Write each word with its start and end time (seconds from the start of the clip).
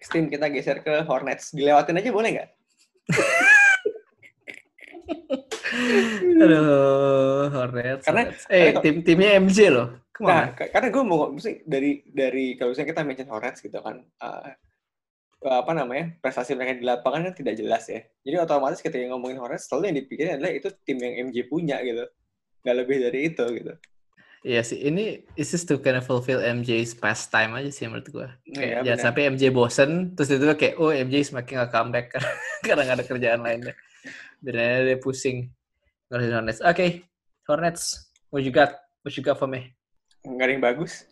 Steam 0.00 0.30
kita 0.30 0.46
geser 0.48 0.78
ke 0.80 1.02
Hornets. 1.04 1.50
Dilewatin 1.50 1.98
aja 1.98 2.10
boleh 2.12 2.30
nggak? 2.38 2.48
Aduh, 6.44 7.50
Hornets. 7.50 8.04
Karena- 8.06 8.30
Hornets. 8.30 8.44
eh 8.48 8.70
karena- 8.70 8.82
tim 8.82 9.02
timnya 9.02 9.30
MJ 9.40 9.58
loh. 9.70 9.88
Nah, 10.22 10.54
karena 10.54 10.88
gue 10.94 11.02
mau 11.02 11.26
mesti 11.26 11.66
dari 11.66 11.98
dari 12.06 12.54
kalau 12.54 12.70
misalnya 12.70 12.94
kita 12.94 13.02
mention 13.02 13.26
Hornets 13.26 13.58
gitu 13.58 13.74
kan, 13.82 13.98
eh, 13.98 14.50
apa 15.44 15.72
namanya 15.74 16.14
prestasi 16.22 16.54
mereka 16.54 16.78
di 16.78 16.86
lapangan 16.86 17.26
kan 17.28 17.34
tidak 17.34 17.58
jelas 17.58 17.90
ya. 17.90 17.98
Jadi 18.22 18.36
otomatis 18.38 18.78
ketika 18.78 19.10
ngomongin 19.10 19.42
Hornets, 19.42 19.66
selalu 19.66 19.90
yang 19.90 19.96
dipikirin 19.98 20.38
adalah 20.38 20.54
itu 20.54 20.70
tim 20.86 21.02
yang 21.02 21.26
MJ 21.28 21.50
punya 21.50 21.82
gitu, 21.82 22.06
nggak 22.62 22.76
lebih 22.78 22.96
dari 23.02 23.18
itu 23.26 23.44
gitu. 23.58 23.74
Iya 24.44 24.60
sih, 24.60 24.76
ini 24.76 25.24
is 25.40 25.48
just 25.48 25.64
to 25.72 25.80
kind 25.80 25.96
of 25.96 26.04
fulfill 26.04 26.36
MJ's 26.36 26.92
pastime 26.92 27.56
aja 27.56 27.72
sih 27.72 27.88
menurut 27.88 28.04
gua. 28.12 28.28
Iya, 28.44 28.84
benar. 28.84 29.00
sampai 29.00 29.32
MJ 29.32 29.48
bosen, 29.48 30.12
terus 30.12 30.28
itu 30.36 30.44
kayak 30.44 30.76
oh 30.76 30.92
MJ 30.92 31.24
semakin 31.24 31.64
gak 31.64 31.72
comeback 31.72 32.12
karena 32.64 32.84
nggak 32.84 32.96
ada 33.00 33.06
kerjaan 33.08 33.40
lainnya. 33.40 33.72
Dan 34.44 34.52
akhirnya 34.60 34.84
dia 34.84 34.98
pusing 35.00 35.48
ngurusin 36.12 36.36
Hornets. 36.36 36.60
Oke, 36.60 37.08
Hornets, 37.48 38.12
what 38.28 38.44
you 38.44 38.52
got? 38.52 38.76
What 39.00 39.16
you 39.16 39.24
got 39.24 39.40
for 39.40 39.48
me? 39.48 39.72
Nggak 40.28 40.44
ada 40.44 40.52
yang 40.52 40.60
bagus. 40.60 40.92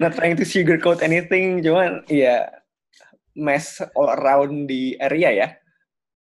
Not 0.00 0.16
trying 0.16 0.36
to 0.36 0.44
sugarcoat 0.44 1.00
anything, 1.00 1.60
cuman 1.60 2.04
ya 2.08 2.48
mess 3.32 3.80
all 3.92 4.12
around 4.12 4.68
di 4.68 4.96
area 4.96 5.32
ya. 5.32 5.48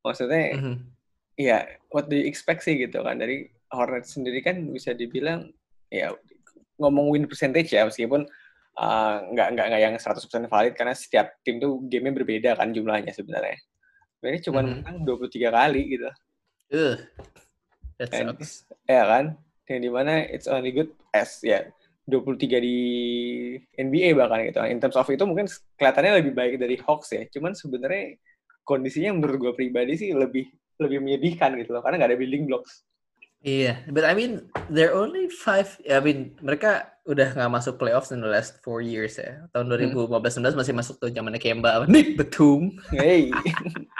Maksudnya 0.01 0.61
Mhm. 0.61 0.96
Ya 1.37 1.69
what 1.93 2.09
do 2.09 2.17
you 2.17 2.25
expect 2.25 2.65
sih 2.65 2.77
gitu 2.77 3.05
kan 3.05 3.21
dari 3.21 3.47
Hornets 3.69 4.17
sendiri 4.17 4.41
kan 4.41 4.57
bisa 4.73 4.97
dibilang 4.97 5.53
ya 5.93 6.13
ngomong 6.81 7.13
win 7.13 7.25
percentage 7.29 7.73
ya 7.73 7.85
meskipun 7.85 8.25
uh, 8.77 9.17
nggak 9.33 9.49
nggak 9.57 9.67
nggak 9.73 9.83
yang 9.83 9.95
100% 9.97 10.49
valid 10.49 10.73
karena 10.77 10.95
setiap 10.97 11.37
tim 11.45 11.61
tuh 11.61 11.81
gamenya 11.89 12.15
berbeda 12.21 12.51
kan 12.57 12.73
jumlahnya 12.73 13.13
sebenarnya. 13.13 13.57
Mereka 14.21 14.49
cuma 14.49 14.61
Mhm. 14.65 14.69
menang 14.85 14.97
23 15.05 15.49
kali 15.53 15.83
gitu. 15.97 16.09
Ugh, 16.73 16.97
that 18.01 18.11
And- 18.13 18.37
sucks. 18.37 18.65
Ya 18.89 19.05
kan? 19.05 19.25
Yang 19.67 19.81
di 19.83 19.91
mana 19.91 20.13
it's 20.31 20.47
only 20.47 20.71
good 20.73 20.91
as 21.11 21.41
ya 21.43 21.65
23 22.07 22.61
di 22.63 22.77
NBA 23.77 24.15
bahkan 24.15 24.47
gitu. 24.47 24.63
In 24.63 24.79
terms 24.79 24.95
of 24.95 25.09
itu 25.11 25.25
mungkin 25.27 25.51
kelihatannya 25.77 26.23
lebih 26.23 26.33
baik 26.33 26.55
dari 26.61 26.77
Hawks 26.81 27.13
ya. 27.13 27.27
Cuman 27.29 27.53
sebenarnya 27.53 28.15
kondisinya 28.63 29.17
menurut 29.17 29.37
gue 29.43 29.53
pribadi 29.59 29.99
sih 29.99 30.11
lebih 30.15 30.47
lebih 30.81 31.01
menyedihkan 31.01 31.57
gitu 31.61 31.73
loh 31.73 31.83
karena 31.85 32.01
nggak 32.03 32.11
ada 32.13 32.21
building 32.21 32.45
blocks. 32.49 32.85
Iya, 33.47 33.85
but 33.95 34.03
I 34.03 34.17
mean, 34.17 34.49
they're 34.73 34.97
only 34.97 35.31
five. 35.31 35.79
I 35.87 36.03
mean, 36.03 36.35
mereka 36.43 36.91
udah 37.07 37.31
nggak 37.31 37.53
masuk 37.53 37.79
playoffs 37.79 38.11
in 38.11 38.19
the 38.19 38.27
last 38.27 38.59
four 38.65 38.83
years 38.83 39.21
ya. 39.23 39.47
Tahun 39.55 39.71
2015-19 39.71 40.59
masih 40.59 40.75
masuk 40.75 40.99
tuh 40.99 41.15
zamannya 41.15 41.39
Kemba, 41.39 41.87
Nick 41.87 42.19
Batum. 42.19 42.75
Hey. 42.91 43.31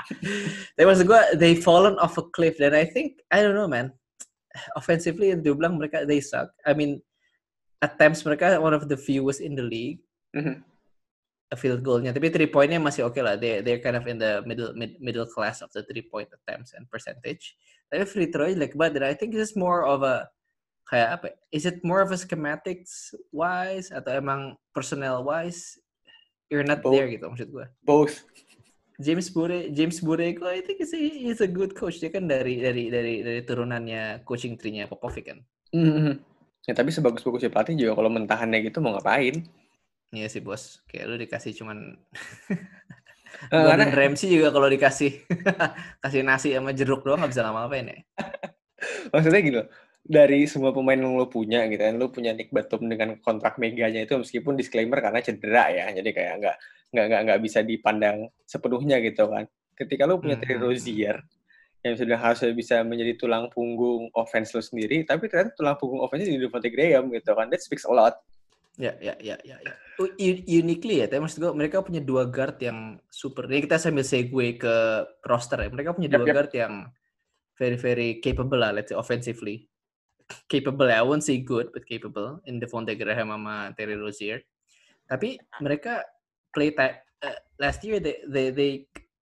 Tapi 0.75 0.83
maksud 0.83 1.07
gue, 1.07 1.23
they 1.39 1.55
fallen 1.55 1.95
off 2.03 2.19
a 2.19 2.27
cliff. 2.35 2.59
Dan 2.59 2.75
I 2.75 2.83
think, 2.83 3.23
I 3.31 3.45
don't 3.45 3.55
know 3.55 3.71
man, 3.71 3.95
offensively, 4.75 5.31
dia 5.39 5.55
bilang 5.55 5.79
mereka, 5.79 6.03
they 6.03 6.19
suck. 6.19 6.51
I 6.67 6.75
mean, 6.75 6.99
attempts 7.85 8.27
mereka 8.27 8.59
one 8.59 8.75
of 8.75 8.91
the 8.91 8.99
fewest 8.99 9.39
in 9.39 9.55
the 9.55 9.63
league. 9.63 10.03
Mhm. 10.35 10.59
A 10.59 10.76
field 11.55 11.87
goalnya, 11.87 12.11
tapi 12.11 12.35
three 12.35 12.51
pointnya 12.51 12.83
masih 12.83 13.07
oke 13.07 13.23
lah. 13.23 13.39
They 13.39 13.63
they're 13.63 13.79
kind 13.79 13.95
of 13.95 14.11
in 14.11 14.19
the 14.19 14.43
middle 14.43 14.75
mid, 14.75 14.99
middle 14.99 15.31
class 15.31 15.63
of 15.63 15.71
the 15.71 15.87
three 15.87 16.03
point 16.03 16.27
attempts 16.35 16.75
and 16.75 16.91
percentage. 16.91 17.55
Tapi 17.87 18.03
free 18.03 18.29
throw 18.35 18.51
like 18.51 18.75
but 18.75 18.99
I 18.99 19.15
think 19.15 19.39
it's 19.39 19.55
more 19.55 19.87
of 19.87 20.03
a 20.03 20.27
kayak 20.91 21.23
apa? 21.23 21.27
Is 21.55 21.63
it 21.63 21.87
more 21.87 22.03
of 22.03 22.11
a 22.11 22.19
schematics 22.19 23.15
wise 23.31 23.95
atau 23.95 24.11
emang 24.11 24.59
personnel 24.75 25.23
wise? 25.23 25.79
You're 26.51 26.67
not 26.67 26.83
Both. 26.83 26.95
there 26.99 27.11
gitu 27.11 27.27
maksud 27.31 27.49
gue. 27.51 27.67
Both. 27.83 28.27
James 28.97 29.29
Bure, 29.29 29.69
James 29.77 30.01
Borrego, 30.01 30.49
I 30.49 30.65
think 30.65 30.81
is 30.81 30.97
a, 30.97 30.99
he's 30.99 31.45
a 31.45 31.51
good 31.51 31.77
coach. 31.77 32.01
Dia 32.01 32.09
kan 32.09 32.25
dari 32.25 32.65
dari 32.65 32.89
dari 32.89 33.21
dari 33.21 33.45
turunannya 33.45 34.25
coaching 34.25 34.57
tree-nya 34.57 34.89
Popovic 34.89 35.29
kan. 35.29 35.39
Mhm. 35.77 36.17
Ya 36.67 36.73
tapi 36.73 36.91
sebagus-bagusnya 36.91 37.53
pelatih 37.53 37.77
juga 37.77 37.93
kalau 37.95 38.11
mentahannya 38.11 38.59
gitu 38.65 38.81
mau 38.81 38.97
ngapain? 38.97 39.45
Iya 40.17 40.27
sih 40.33 40.41
bos. 40.41 40.81
Kayak 40.89 41.05
lu 41.13 41.17
dikasih 41.21 41.53
cuman 41.53 41.79
Eh, 43.53 43.53
Gordon 43.53 43.93
karena 43.93 43.93
Ramsay 43.93 44.33
juga 44.33 44.49
kalau 44.49 44.65
dikasih 44.65 45.13
kasih 46.03 46.25
nasi 46.25 46.57
sama 46.57 46.73
jeruk 46.73 47.05
doang 47.05 47.21
nggak 47.21 47.37
bisa 47.37 47.45
ngapa-ngapain 47.45 47.87
ya. 47.93 47.99
maksudnya 49.13 49.41
gitu 49.45 49.57
loh, 49.61 49.69
dari 50.01 50.49
semua 50.49 50.73
pemain 50.73 50.97
yang 50.97 51.21
lo 51.21 51.29
punya 51.29 51.69
gitu 51.69 51.83
kan, 51.85 51.95
lo 52.01 52.09
punya 52.09 52.33
Nick 52.33 52.49
Batum 52.49 52.89
dengan 52.89 53.21
kontrak 53.21 53.61
meganya 53.61 54.09
itu 54.09 54.17
meskipun 54.17 54.57
disclaimer 54.57 55.05
karena 55.05 55.21
cedera 55.21 55.69
ya, 55.69 55.85
jadi 55.93 56.11
kayak 56.17 56.33
nggak 56.41 56.57
nggak 56.97 57.05
nggak 57.13 57.21
nggak 57.29 57.41
bisa 57.45 57.61
dipandang 57.61 58.17
sepenuhnya 58.49 58.97
gitu 59.05 59.29
kan. 59.29 59.45
Ketika 59.77 60.09
lo 60.09 60.17
punya 60.17 60.41
Terry 60.41 60.57
Mhm. 60.57 60.65
Rozier 60.65 61.17
yang 61.85 61.95
sudah 61.95 62.17
harusnya 62.19 62.57
bisa 62.57 62.81
menjadi 62.89 63.21
tulang 63.21 63.53
punggung 63.53 64.09
offense 64.17 64.57
lo 64.57 64.65
sendiri, 64.65 65.05
tapi 65.05 65.29
ternyata 65.29 65.53
tulang 65.55 65.77
punggung 65.77 66.01
offense 66.01 66.25
di 66.25 66.41
Devontae 66.41 66.73
Graham 66.73 67.13
gitu 67.13 67.37
kan, 67.37 67.53
that 67.53 67.61
speaks 67.61 67.85
a 67.85 67.93
lot. 67.93 68.17
Ya, 68.77 68.93
ya, 69.01 69.17
ya, 69.25 69.37
ya, 69.41 69.57
ya. 69.65 69.75
Uniquely 70.45 71.01
ya, 71.01 71.09
tapi 71.09 71.25
maksud 71.25 71.41
gue 71.41 71.53
mereka 71.57 71.81
punya 71.81 72.05
dua 72.05 72.29
guard 72.29 72.61
yang 72.61 73.01
super. 73.09 73.49
Ini 73.49 73.65
kita 73.65 73.81
sambil 73.81 74.05
segue 74.05 74.61
ke 74.61 74.75
roster 75.25 75.57
ya. 75.65 75.73
Mereka 75.73 75.97
punya 75.97 76.13
Yap, 76.13 76.17
dua 76.21 76.27
yap. 76.29 76.35
guard 76.37 76.51
yang 76.53 76.73
very 77.57 77.81
very 77.81 78.21
capable 78.21 78.61
lah, 78.61 78.77
let's 78.77 78.93
say 78.93 78.99
offensively. 79.01 79.73
Capable 80.53 80.93
ya, 80.93 81.01
I 81.01 81.07
won't 81.09 81.25
say 81.25 81.41
good, 81.41 81.73
but 81.73 81.89
capable 81.89 82.45
in 82.45 82.61
Devontae 82.61 83.01
Graham 83.01 83.33
sama 83.33 83.73
Terry 83.73 83.97
Rozier. 83.97 84.45
Tapi 85.09 85.41
mereka 85.65 86.05
play 86.53 86.77
ti- 86.77 87.01
uh, 87.25 87.39
last 87.57 87.81
year 87.81 87.97
they 87.97 88.21
they 88.29 88.53
they 88.53 88.73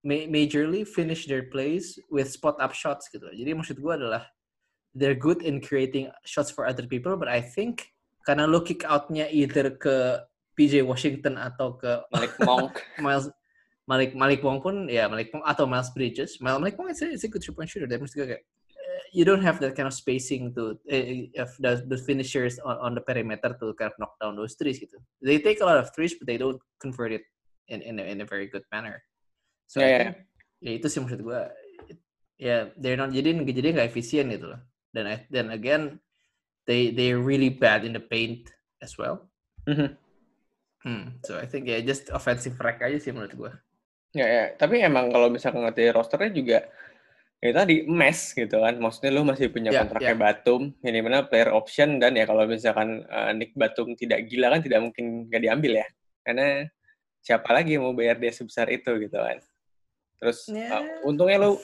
ma- 0.03 0.27
majorly 0.27 0.83
finish 0.83 1.31
their 1.31 1.47
plays 1.47 1.95
with 2.11 2.27
spot 2.27 2.59
up 2.59 2.75
shots 2.75 3.07
gitu. 3.07 3.31
Jadi 3.31 3.55
maksud 3.55 3.79
gue 3.79 3.95
adalah 3.95 4.27
they're 4.99 5.15
good 5.15 5.47
in 5.47 5.63
creating 5.63 6.11
shots 6.27 6.51
for 6.51 6.67
other 6.67 6.91
people, 6.91 7.15
but 7.15 7.31
I 7.31 7.39
think 7.39 7.94
karena 8.25 8.49
lo 8.49 8.65
kick 8.65 8.83
out-nya 8.89 9.29
either 9.29 9.77
ke 9.77 10.19
PJ 10.57 10.81
Washington 10.83 11.37
atau 11.37 11.77
ke 11.77 12.03
Malik 12.11 12.35
Monk. 12.43 12.73
Miles 13.05 13.29
Malik 13.85 14.17
Malik 14.17 14.41
Wong 14.41 14.65
pun 14.65 14.89
ya 14.89 15.05
Malik 15.13 15.29
Wong 15.35 15.45
atau 15.45 15.69
Miles 15.69 15.93
Bridges. 15.93 16.41
Miles 16.41 16.57
Malik 16.57 16.75
is 16.89 17.05
a, 17.05 17.09
is 17.13 17.25
a 17.25 17.29
good 17.29 17.45
three 17.45 17.53
point 17.53 17.69
shooter. 17.69 17.85
Tapi 17.85 18.01
gue 18.09 18.27
kayak 18.33 18.43
eh, 18.73 19.03
you 19.13 19.29
don't 19.29 19.45
have 19.45 19.61
that 19.61 19.77
kind 19.77 19.85
of 19.85 19.93
spacing 19.93 20.57
to 20.57 20.79
of 21.37 21.51
the, 21.61 21.85
the 21.85 21.99
finishers 22.01 22.57
on, 22.65 22.81
on 22.81 22.93
the 22.97 23.05
perimeter 23.05 23.53
to 23.61 23.77
kind 23.77 23.93
of 23.93 23.97
knock 24.01 24.17
down 24.17 24.39
those 24.41 24.57
threes 24.57 24.81
gitu. 24.81 24.97
They 25.21 25.37
take 25.43 25.61
a 25.61 25.67
lot 25.69 25.77
of 25.77 25.93
threes 25.93 26.17
but 26.17 26.25
they 26.25 26.41
don't 26.41 26.57
convert 26.81 27.13
it 27.13 27.29
in 27.69 27.85
in 27.85 28.01
a, 28.01 28.05
in 28.09 28.25
a 28.25 28.27
very 28.27 28.49
good 28.49 28.65
manner. 28.73 29.05
So 29.69 29.85
Ya, 29.85 29.87
I 29.87 29.91
ya. 29.93 30.01
ya 30.65 30.71
itu 30.81 30.87
sih 30.89 31.05
maksud 31.05 31.21
gue. 31.21 31.41
Ya 32.41 32.73
they're 32.81 32.97
not 32.97 33.13
jadi 33.13 33.37
jadi 33.43 33.69
nggak 33.77 33.89
efisien 33.93 34.33
gitu 34.33 34.55
loh. 34.57 34.61
Dan 34.95 35.11
I- 35.13 35.27
then 35.29 35.53
again 35.53 36.01
they 36.65 36.91
they're 36.91 37.21
really 37.21 37.49
bad 37.53 37.85
in 37.85 37.93
the 37.93 38.03
paint 38.03 38.49
as 38.81 38.97
well. 38.97 39.29
Mhm. 39.65 39.97
Hmm, 40.85 41.17
so 41.25 41.41
I 41.41 41.49
think 41.49 41.65
ya 41.65 41.81
just 41.81 42.13
offensive 42.13 42.61
rack 42.61 42.85
aja 42.85 43.01
sih 43.01 43.09
menurut 43.09 43.33
gue. 43.33 43.53
Ya, 44.13 44.27
ya. 44.29 44.45
Tapi 44.53 44.85
emang 44.85 45.09
kalau 45.09 45.33
misalkan 45.33 45.65
ngerti 45.65 45.89
rosternya 45.91 46.31
juga 46.31 46.59
ya 47.41 47.51
tadi 47.57 47.89
mess 47.89 48.37
gitu 48.37 48.61
kan. 48.61 48.77
Maksudnya 48.77 49.11
lu 49.17 49.25
masih 49.25 49.49
punya 49.49 49.73
Ya, 49.73 49.81
kontraknya 49.81 50.13
ya. 50.13 50.21
Batum, 50.21 50.77
di 50.77 51.01
mana 51.01 51.25
player 51.25 51.57
option 51.57 51.97
dan 51.97 52.13
ya 52.21 52.29
kalau 52.29 52.45
misalkan 52.45 53.01
eh, 53.01 53.33
Nick 53.33 53.57
Batum 53.57 53.97
tidak 53.97 54.29
gila 54.29 54.53
kan 54.53 54.61
tidak 54.61 54.85
mungkin 54.85 55.25
gak 55.33 55.41
diambil 55.41 55.81
ya. 55.81 55.87
Karena 56.21 56.69
siapa 57.25 57.49
lagi 57.57 57.81
yang 57.81 57.89
mau 57.89 57.97
bayar 57.97 58.21
dia 58.21 58.33
sebesar 58.37 58.69
itu 58.69 58.93
gitu 59.01 59.17
kan. 59.17 59.41
Terus 60.21 60.53
Ya. 60.53 60.69
eh, 60.85 60.85
untungnya 61.09 61.49
lu 61.49 61.57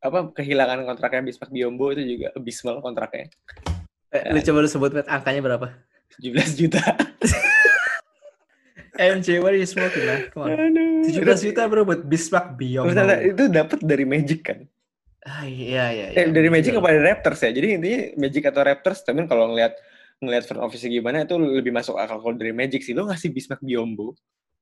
apa 0.00 0.32
kehilangan 0.32 0.88
kontraknya 0.88 1.20
Bismarck 1.20 1.52
Biombo 1.52 1.92
itu 1.92 2.00
juga 2.16 2.32
abysmal 2.32 2.80
kontraknya. 2.80 3.28
Eh, 4.14 4.30
lu 4.30 4.38
coba 4.40 4.58
lu 4.62 4.68
sebut 4.68 4.90
Matt, 4.92 5.10
angkanya 5.10 5.40
berapa? 5.42 5.66
17 6.16 6.54
juta. 6.56 6.78
MJ, 8.94 9.42
what 9.42 9.50
are 9.50 9.58
you 9.58 9.66
smoking 9.66 10.06
man? 10.06 10.30
Come 10.30 10.46
on. 10.46 10.54
Aduh. 10.54 11.02
17 11.02 11.50
juta 11.50 11.66
bro 11.66 11.82
buat 11.82 12.06
Bismarck 12.06 12.54
Beyond. 12.54 12.94
Bentar, 12.94 13.18
itu 13.20 13.42
dapat 13.50 13.78
dari 13.82 14.06
Magic 14.06 14.40
kan? 14.46 14.58
Ah, 15.26 15.42
iya, 15.42 15.90
iya, 15.90 16.06
Eh, 16.14 16.22
iya. 16.22 16.30
dari 16.30 16.46
Magic 16.46 16.70
kepada 16.70 16.94
Raptors 17.02 17.42
ya. 17.42 17.50
Jadi 17.50 17.68
intinya 17.74 18.00
Magic 18.14 18.42
atau 18.46 18.62
Raptors, 18.62 19.02
tapi 19.02 19.26
kalau 19.26 19.50
ngelihat 19.50 19.74
ngelihat 20.22 20.44
front 20.46 20.62
office 20.62 20.86
gimana 20.86 21.26
itu 21.26 21.34
lebih 21.34 21.74
masuk 21.74 21.98
akal 21.98 22.22
kalau 22.22 22.38
dari 22.38 22.54
Magic 22.54 22.86
sih. 22.86 22.94
Lo 22.94 23.10
ngasih 23.10 23.34
Bismarck 23.34 23.66
Biombo, 23.66 24.14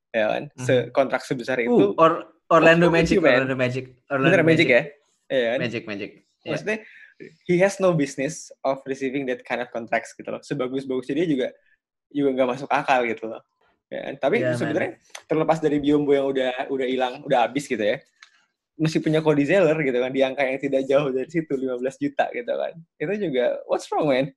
ya 0.09 0.33
kan? 0.33 0.43
Se 0.57 0.89
kontrak 0.89 1.21
sebesar 1.21 1.61
Uh, 1.61 1.69
itu. 1.69 1.85
or, 2.01 2.33
Orlando 2.49 2.89
with 2.89 3.05
Magic? 3.05 3.21
Orlando 3.21 3.53
Magic. 3.53 3.85
Orlando 4.09 4.33
Bener 4.33 4.41
Magic 4.43 4.67
ya? 4.67 4.81
Iya 5.29 5.45
kan? 5.53 5.59
Magic, 5.61 5.83
Magic. 5.85 6.09
Maksudnya 6.41 6.77
he 7.47 7.55
has 7.59 7.79
no 7.79 7.93
business 7.93 8.51
of 8.63 8.79
receiving 8.87 9.27
that 9.29 9.43
kind 9.43 9.61
of 9.61 9.69
contracts 9.69 10.11
gitu 10.17 10.29
loh. 10.29 10.41
Sebagus-bagusnya 10.41 11.23
dia 11.23 11.27
juga 11.27 11.47
juga 12.13 12.29
nggak 12.35 12.49
masuk 12.57 12.69
akal 12.69 13.01
gitu 13.09 13.29
loh. 13.29 13.41
Ya, 13.93 14.09
tapi 14.17 14.41
man. 14.41 14.57
sebenarnya 14.57 14.91
terlepas 15.29 15.61
dari 15.61 15.77
Biombo 15.77 16.17
yang 16.17 16.25
udah 16.25 16.65
udah 16.73 16.87
hilang, 16.87 17.13
udah 17.25 17.45
habis 17.45 17.69
gitu 17.69 17.81
ya. 17.81 18.01
Masih 18.73 19.05
punya 19.05 19.21
Cody 19.21 19.45
Zeller 19.45 19.77
gitu 19.85 19.97
kan 20.01 20.09
di 20.09 20.25
angka 20.25 20.41
yang 20.41 20.57
tidak 20.57 20.89
jauh 20.89 21.13
dari 21.13 21.29
situ 21.29 21.53
15 21.53 21.77
juta 22.01 22.25
gitu 22.33 22.53
kan. 22.57 22.73
Itu 22.97 23.13
juga 23.29 23.61
what's 23.69 23.85
wrong 23.93 24.09
man? 24.09 24.33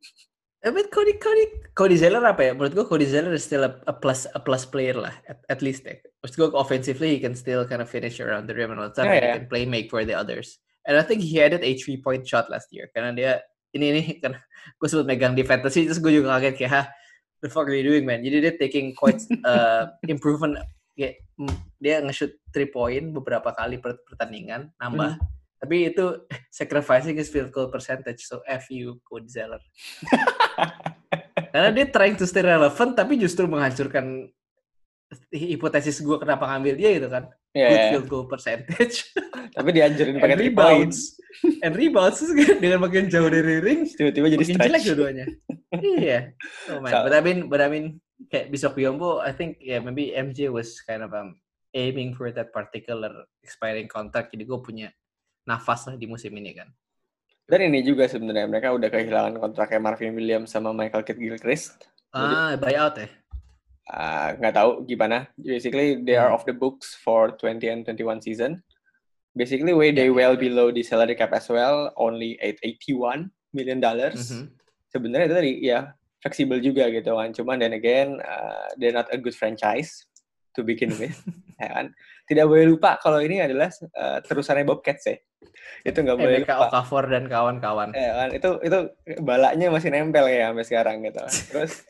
I 0.66 0.74
mean 0.74 0.90
Cody 0.92 1.16
Cody 1.16 1.72
Cody 1.72 1.96
Zeller 1.96 2.20
apa 2.20 2.42
ya? 2.42 2.52
Menurut 2.52 2.76
gue 2.76 2.84
Cody 2.84 3.08
Zeller 3.08 3.32
is 3.32 3.48
still 3.48 3.64
a, 3.64 3.72
a 3.88 3.94
plus 3.96 4.28
a 4.36 4.40
plus 4.42 4.68
player 4.68 4.98
lah 4.98 5.14
at, 5.24 5.40
at 5.48 5.64
least 5.64 5.88
ya. 5.88 5.96
Maksud 6.20 6.36
gue 6.36 6.48
offensively 6.52 7.16
he 7.16 7.20
can 7.22 7.32
still 7.32 7.64
kind 7.64 7.80
of 7.80 7.88
finish 7.88 8.20
around 8.20 8.44
the 8.44 8.52
rim 8.52 8.76
and 8.76 8.82
all 8.82 8.92
that. 8.92 9.08
Yeah, 9.08 9.16
yeah. 9.16 9.20
He 9.24 9.38
can 9.40 9.48
play 9.48 9.64
make 9.64 9.88
for 9.88 10.04
the 10.04 10.12
others. 10.12 10.60
And 10.86 10.94
I 10.94 11.02
think 11.02 11.20
he 11.26 11.42
added 11.42 11.66
a 11.66 11.72
three 11.76 11.98
point 11.98 12.22
shot 12.22 12.46
last 12.46 12.70
year 12.70 12.86
karena 12.94 13.10
dia 13.10 13.32
ini 13.74 13.92
ini 13.92 14.02
kan 14.22 14.38
gue 14.78 14.88
sebut 14.88 15.04
megang 15.04 15.34
di 15.34 15.42
fantasy 15.42 15.84
terus 15.84 15.98
gue 15.98 16.22
juga 16.22 16.38
kaget 16.38 16.54
kayak 16.56 16.72
ha 16.72 16.82
the 17.44 17.50
fuck 17.52 17.68
are 17.68 17.76
you 17.76 17.84
doing 17.84 18.08
man? 18.08 18.24
Jadi 18.24 18.36
dia 18.40 18.52
taking 18.56 18.96
quite 18.96 19.20
uh, 19.48 19.92
improvement 20.08 20.58
kayak 20.96 21.20
mm, 21.36 21.56
dia 21.78 22.00
nge-shoot 22.00 22.32
three 22.50 22.70
point 22.70 23.12
beberapa 23.12 23.52
kali 23.52 23.76
per 23.76 24.00
pertandingan 24.08 24.72
nambah. 24.80 25.20
Tapi 25.60 25.92
itu 25.92 26.26
sacrificing 26.58 27.16
his 27.16 27.28
field 27.28 27.52
goal 27.52 27.68
percentage. 27.68 28.24
So 28.24 28.40
F 28.48 28.72
you 28.72 29.00
Cody 29.04 29.28
Zeller. 29.28 29.60
Karena 31.52 31.72
dia 31.72 31.86
trying 31.88 32.16
to 32.20 32.28
stay 32.28 32.44
relevant 32.44 32.96
tapi 32.96 33.16
justru 33.16 33.48
menghancurkan 33.48 34.28
hipotesis 35.30 36.02
gue 36.02 36.16
kenapa 36.18 36.48
ngambil 36.50 36.74
dia 36.76 36.90
gitu 36.96 37.08
kan. 37.08 37.28
Iya, 37.56 37.68
Good 37.72 37.84
field 37.88 38.06
goal 38.12 38.24
percentage. 38.28 39.08
Tapi 39.56 39.68
dianjurin 39.72 40.20
pakai 40.20 40.36
three 40.36 40.52
points. 40.52 41.16
rebounds. 41.16 41.64
And 41.64 41.72
rebounds 41.72 42.18
dengan 42.60 42.84
makin 42.84 43.08
jauh 43.08 43.32
dari 43.32 43.60
ring 43.64 43.88
Tiba-tiba 43.96 44.28
jadi 44.28 44.44
makin 44.44 44.56
jelek 44.60 44.68
stretch. 44.68 44.86
dua-duanya. 44.92 45.26
iya. 46.04 46.18
Oh 46.68 46.84
man. 46.84 46.92
So- 46.92 47.04
But 47.08 47.14
I 47.16 47.20
mean, 47.24 47.38
but 47.48 47.64
I 47.64 47.68
mean, 47.72 47.86
kayak 48.28 48.52
Bishop 48.52 48.76
Biombo, 48.76 49.24
I 49.24 49.32
think 49.32 49.56
yeah 49.58 49.80
maybe 49.80 50.12
MJ 50.12 50.52
was 50.52 50.84
kind 50.84 51.00
of 51.00 51.16
um, 51.16 51.40
aiming 51.72 52.12
for 52.12 52.28
that 52.28 52.52
particular 52.52 53.08
expiring 53.40 53.88
contract. 53.88 54.36
Jadi 54.36 54.44
gue 54.44 54.60
punya 54.60 54.88
nafas 55.44 55.88
lah 55.88 55.96
di 55.96 56.04
musim 56.04 56.36
ini 56.36 56.52
kan. 56.52 56.68
Dan 57.46 57.72
ini 57.72 57.80
juga 57.80 58.10
sebenarnya 58.10 58.50
mereka 58.50 58.74
udah 58.74 58.90
kehilangan 58.90 59.38
kontraknya 59.38 59.78
Marvin 59.78 60.12
Williams 60.12 60.50
sama 60.50 60.74
Michael 60.74 61.06
Kidd 61.06 61.16
Gilchrist. 61.16 61.88
Ah, 62.10 62.56
buyout 62.58 62.96
ya. 62.98 63.06
Ah, 63.86 64.34
nggak 64.34 64.54
tahu 64.54 64.70
gimana. 64.82 65.30
Basically, 65.38 66.02
they 66.02 66.18
are 66.18 66.34
off 66.34 66.42
the 66.42 66.56
books 66.56 66.98
for 66.98 67.38
20 67.38 67.62
and 67.70 67.80
21 67.86 68.18
season. 68.18 68.66
Basically, 69.30 69.70
way 69.70 69.94
they 69.94 70.10
well 70.10 70.34
below 70.34 70.74
the 70.74 70.82
salary 70.82 71.14
cap 71.14 71.30
as 71.30 71.46
well, 71.46 71.94
only 71.94 72.34
at 72.42 72.58
81 72.64 73.30
million 73.54 73.78
dollars. 73.78 74.32
Mhm. 74.32 74.44
Sebenarnya 74.90 75.26
itu 75.30 75.36
tadi 75.36 75.52
ya 75.62 75.78
fleksibel 76.18 76.58
juga 76.58 76.90
gitu 76.90 77.14
kan. 77.14 77.30
Cuman 77.30 77.62
then 77.62 77.78
again, 77.78 78.18
uh, 78.26 78.66
they're 78.74 78.96
not 78.96 79.06
a 79.14 79.18
good 79.20 79.38
franchise 79.38 80.02
to 80.58 80.66
begin 80.66 80.90
with, 80.98 81.14
ya 81.62 81.70
kan. 81.70 81.94
Tidak 82.26 82.42
boleh 82.42 82.66
lupa 82.66 82.98
kalau 82.98 83.22
ini 83.22 83.38
adalah 83.38 83.70
uh, 83.94 84.18
terusannya 84.18 84.66
Bobcats 84.66 85.06
ya. 85.06 85.14
Itu 85.86 86.02
nggak 86.02 86.18
boleh 86.18 86.42
Emeka 86.42 86.58
lupa. 86.58 86.74
Okafor 86.74 87.06
dan 87.06 87.30
kawan-kawan. 87.30 87.94
Ya 87.94 88.12
kan, 88.18 88.28
itu 88.34 88.50
itu 88.66 88.78
balanya 89.22 89.70
masih 89.70 89.94
nempel 89.94 90.26
ya 90.26 90.50
sampai 90.50 90.66
sekarang 90.66 90.96
gitu. 91.06 91.22
Terus 91.54 91.86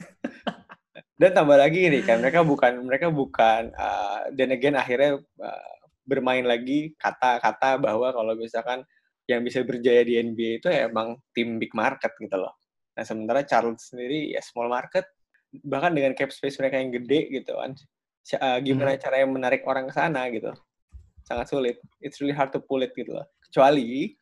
dan 1.16 1.32
tambah 1.32 1.56
lagi 1.56 1.88
nih 1.88 2.04
kan 2.04 2.20
mereka 2.20 2.44
bukan 2.44 2.72
mereka 2.84 3.08
bukan 3.08 3.72
uh, 3.72 4.28
dan 4.36 4.52
again 4.52 4.76
akhirnya 4.76 5.16
uh, 5.40 5.72
bermain 6.04 6.44
lagi 6.44 6.92
kata-kata 7.00 7.80
bahwa 7.80 8.12
kalau 8.12 8.36
misalkan 8.36 8.84
yang 9.26 9.42
bisa 9.42 9.64
berjaya 9.66 10.06
di 10.06 10.22
NBA 10.22 10.62
itu 10.62 10.68
ya 10.70 10.86
emang 10.86 11.18
tim 11.34 11.58
big 11.58 11.74
market 11.74 12.14
gitu 12.14 12.36
loh. 12.38 12.54
Nah 12.94 13.02
sementara 13.02 13.42
Charles 13.42 13.90
sendiri 13.90 14.30
ya 14.30 14.38
small 14.44 14.70
market 14.70 15.02
bahkan 15.66 15.90
dengan 15.90 16.14
cap 16.14 16.30
space 16.30 16.62
mereka 16.62 16.78
yang 16.78 16.94
gede 16.94 17.20
gitu 17.42 17.58
kan. 17.58 17.74
Uh, 18.38 18.58
gimana 18.62 18.94
caranya 18.98 19.26
menarik 19.26 19.62
orang 19.66 19.90
ke 19.90 19.94
sana 19.98 20.30
gitu. 20.30 20.54
Sangat 21.26 21.50
sulit. 21.50 21.76
It's 21.98 22.22
really 22.22 22.36
hard 22.36 22.54
to 22.54 22.62
pull 22.62 22.82
it 22.86 22.94
gitu 22.94 23.18
loh. 23.18 23.26
Kecuali 23.42 24.14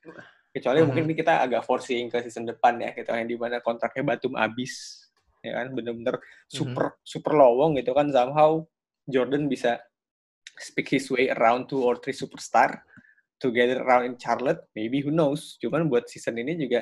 kecuali 0.55 0.79
Mhm. 0.81 0.87
mungkin 0.89 1.05
kita 1.19 1.43
agak 1.43 1.67
forcing 1.67 2.09
ke 2.09 2.23
season 2.25 2.47
depan 2.47 2.79
ya 2.79 2.95
gitu 2.95 3.11
yang 3.11 3.29
di 3.29 3.37
mana 3.37 3.59
kontraknya 3.59 4.15
Batum 4.15 4.39
habis 4.39 5.05
ya 5.45 5.61
kan 5.61 5.77
bener-bener 5.77 6.17
super 6.49 6.97
super 7.05 7.37
lowong 7.37 7.77
gitu 7.77 7.93
kan 7.93 8.09
somehow 8.09 8.65
Jordan 9.05 9.47
bisa 9.47 9.77
speak 10.57 10.89
his 10.89 11.05
way 11.13 11.29
around 11.29 11.69
two 11.69 11.85
or 11.85 12.01
three 12.01 12.17
superstar 12.17 12.81
together 13.37 13.85
around 13.85 14.09
in 14.09 14.17
Charlotte 14.17 14.65
maybe 14.73 15.05
who 15.05 15.13
knows 15.13 15.61
cuman 15.61 15.93
buat 15.93 16.09
season 16.09 16.41
ini 16.41 16.57
juga 16.57 16.81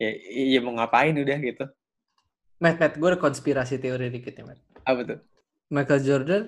ya, 0.00 0.08
ya 0.56 0.60
mau 0.64 0.72
ngapain 0.72 1.12
udah 1.12 1.38
gitu 1.38 1.66
Matt, 2.58 2.80
Matt, 2.82 2.98
gue 2.98 3.06
ada 3.06 3.20
konspirasi 3.20 3.78
teori 3.78 4.10
dikit 4.10 4.34
ya, 4.34 4.44
Matt. 4.48 4.58
apa 4.82 5.00
tuh 5.04 5.18
Michael 5.68 6.00
Jordan 6.00 6.44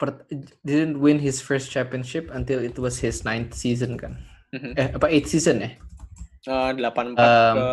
per- 0.00 0.24
didn't 0.64 0.96
win 0.98 1.20
his 1.20 1.38
first 1.44 1.68
championship 1.68 2.32
until 2.32 2.58
it 2.64 2.74
was 2.80 2.98
his 2.98 3.20
ninth 3.22 3.52
season 3.52 4.00
kan? 4.00 4.16
Mhm. 4.50 4.72
Eh, 4.74 4.88
apa 4.96 5.06
eighth 5.12 5.28
season 5.28 5.60
ya? 5.60 5.70
Eh, 6.42 6.70
delapan 6.74 7.14
empat 7.14 7.28
Um, 7.28 7.54
ke 7.54 7.68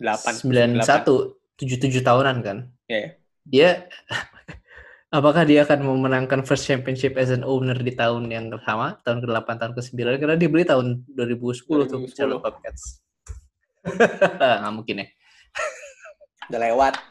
delapan 0.00 0.32
Sembilan 0.32 0.68
satu, 0.80 1.39
tujuh 1.60 1.76
tujuh 1.78 2.00
tahunan 2.00 2.36
kan? 2.40 2.58
ya 2.88 2.98
ya. 2.98 3.10
Dia, 3.44 3.68
apakah 5.16 5.44
dia 5.44 5.64
akan 5.64 5.82
memenangkan 5.82 6.40
first 6.42 6.64
championship 6.64 7.16
as 7.16 7.28
an 7.28 7.42
owner 7.42 7.74
di 7.74 7.92
tahun 7.92 8.30
yang 8.30 8.46
sama, 8.62 8.96
tahun 9.02 9.24
ke-8, 9.24 9.48
tahun 9.58 9.72
ke-9? 9.76 9.98
Karena 10.20 10.36
dia 10.36 10.48
beli 10.48 10.64
tahun 10.64 11.02
2010, 11.12 11.66
tuh 11.66 12.06
2010. 12.06 12.16
Charlotte 12.16 12.42
Bobcats. 12.44 13.02
Nggak 13.80 14.72
mungkin 14.72 14.96
ya. 15.02 15.06
udah 16.50 16.60
lewat 16.60 16.94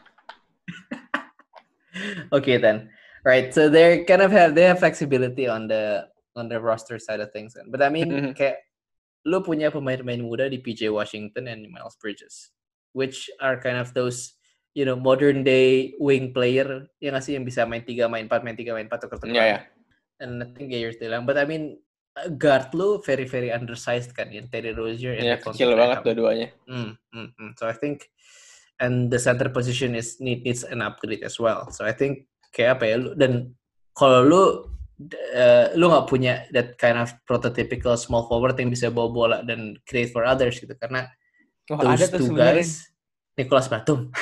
Okay 2.36 2.56
then. 2.56 2.88
Right. 3.24 3.52
So 3.52 3.68
they 3.68 4.04
kind 4.08 4.22
of 4.22 4.32
have 4.32 4.54
they 4.56 4.64
have 4.64 4.80
flexibility 4.80 5.44
on 5.50 5.68
the 5.68 6.08
on 6.38 6.48
the 6.48 6.56
roster 6.60 6.96
side 6.96 7.20
of 7.20 7.28
things. 7.34 7.52
kan. 7.52 7.68
But 7.68 7.84
I 7.84 7.90
mean 7.92 8.08
Mhm. 8.08 8.32
kayak 8.32 8.64
lu 9.28 9.44
punya 9.44 9.68
pemain-pemain 9.68 10.24
muda 10.24 10.48
di 10.48 10.56
PJ 10.56 10.88
Washington 10.88 11.44
and 11.50 11.68
Miles 11.68 12.00
Bridges, 12.00 12.48
which 12.96 13.28
are 13.36 13.60
kind 13.60 13.76
of 13.76 13.92
those 13.92 14.39
you 14.76 14.86
know 14.86 14.94
modern 14.94 15.42
day 15.42 15.94
wing 15.98 16.30
player 16.30 16.86
yang 17.02 17.16
nggak 17.16 17.24
sih 17.26 17.34
yang 17.34 17.42
bisa 17.42 17.66
main 17.66 17.82
tiga 17.82 18.06
main 18.06 18.30
empat 18.30 18.46
main 18.46 18.54
tiga 18.54 18.74
main 18.74 18.86
empat 18.86 19.06
tuker 19.06 19.18
ya 19.30 19.58
ya 19.58 19.60
And 20.20 20.44
I 20.44 20.46
think 20.52 20.70
yeah, 20.70 20.84
you're 20.84 20.92
still 20.92 21.10
young. 21.10 21.24
But 21.24 21.40
I 21.40 21.48
mean 21.48 21.80
uh, 22.14 22.28
guard 22.28 22.70
lu 22.76 23.00
very 23.00 23.24
very 23.24 23.48
undersized 23.48 24.12
kan 24.12 24.28
yang 24.28 24.52
Terry 24.52 24.76
Rozier 24.76 25.16
and 25.16 25.24
ya 25.24 25.40
Devontae 25.40 25.56
kecil 25.56 25.72
banget 25.74 25.98
dua-duanya. 26.04 26.48
Mm, 26.68 26.92
mm, 27.16 27.28
mm. 27.40 27.50
So 27.56 27.64
I 27.64 27.74
think, 27.74 28.12
and 28.78 29.08
the 29.08 29.18
center 29.18 29.48
position 29.48 29.96
is 29.96 30.20
need, 30.20 30.44
needs 30.44 30.62
an 30.62 30.84
upgrade 30.84 31.24
as 31.24 31.40
well. 31.40 31.72
So 31.72 31.88
I 31.88 31.96
think 31.96 32.28
kayak 32.52 32.78
apa 32.78 32.84
ya 32.84 32.96
lu 33.00 33.10
dan 33.16 33.56
kalau 33.96 34.20
lu 34.22 34.42
uh, 35.32 35.72
lu 35.72 35.88
nggak 35.88 36.06
punya 36.06 36.44
that 36.52 36.76
kind 36.76 37.00
of 37.00 37.16
prototypical 37.24 37.96
small 37.96 38.28
forward 38.28 38.60
yang 38.60 38.68
bisa 38.68 38.92
bawa 38.92 39.08
bola 39.08 39.38
dan 39.40 39.80
create 39.88 40.12
for 40.12 40.28
others 40.28 40.60
gitu. 40.60 40.76
Karena 40.76 41.08
Wah, 41.72 41.80
those 41.80 41.96
ada 41.96 42.06
tuh 42.12 42.18
two 42.20 42.28
sebenarnya. 42.36 42.60
guys 42.60 42.89
Nicholas 43.40 43.66
Batum 43.66 44.12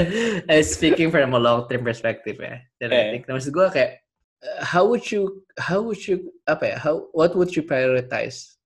Eh, 0.48 0.62
speaking 0.64 1.10
from 1.10 1.34
a 1.34 1.40
long 1.40 1.66
term 1.68 1.82
perspective 1.84 2.38
ya 2.38 2.62
dan 2.78 2.88
I 2.90 2.96
Eh. 2.96 3.08
think 3.12 3.28
maksud 3.28 3.52
gue 3.52 3.66
kayak 3.68 4.00
how 4.64 4.88
would 4.88 5.04
you 5.12 5.44
how 5.60 5.84
would 5.84 6.00
you 6.00 6.32
apa 6.48 6.72
ya 6.72 6.76
how 6.80 7.10
what 7.12 7.36
would 7.36 7.52
you 7.52 7.60
prioritize 7.60 8.56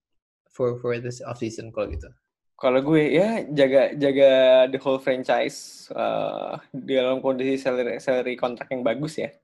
for 0.46 0.78
for 0.78 0.94
this 1.02 1.18
off 1.25 1.40
season 1.42 1.73
kalau 1.75 1.90
gitu 1.90 2.06
Kalau 2.54 2.78
gue 2.80 3.18
ya 3.18 3.42
jaga 3.50 3.92
jaga 3.99 4.30
the 4.70 4.78
whole 4.78 5.02
franchise 5.02 5.90
uh, 5.90 6.54
di 6.70 6.94
dalam 6.94 7.18
kondisi 7.18 7.58
salary, 7.58 7.99
salary 7.99 8.38
kontrak 8.38 8.70
yang 8.70 8.87
bagus 8.87 9.18
ya 9.18 9.34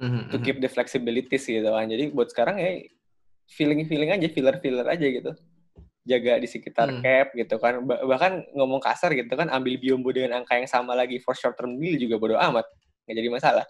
Mhm, 0.00 0.32
to 0.32 0.40
mhm. 0.40 0.44
keep 0.48 0.56
the 0.64 0.70
flexibilities 0.72 1.44
gitu 1.44 1.68
kan. 1.68 1.84
Jadi 1.84 2.08
buat 2.08 2.32
sekarang 2.32 2.56
ya 2.56 2.88
feeling 3.44 3.84
feeling 3.84 4.08
aja 4.08 4.24
filler 4.32 4.56
filler 4.56 4.88
aja 4.88 5.04
gitu. 5.04 5.36
Jaga 6.10 6.34
di 6.36 6.44
sekitar 6.44 6.90
Hmm. 6.90 7.00
cap 7.00 7.30
gitu 7.32 7.54
kan. 7.56 7.78
Ba- 7.80 8.02
bahkan 8.02 8.42
ngomong 8.50 8.82
kasar 8.82 9.14
gitu 9.14 9.30
kan 9.30 9.46
ambil 9.46 9.78
biombo 9.78 10.10
dengan 10.10 10.42
angka 10.42 10.58
yang 10.58 10.66
sama 10.66 10.92
lagi 10.92 11.22
for 11.22 11.32
short 11.32 11.54
term 11.54 11.78
deal 11.78 11.94
juga 11.96 12.18
bodo 12.18 12.34
amat. 12.34 12.66
Nggak 13.06 13.14
jadi 13.16 13.30
masalah. 13.30 13.64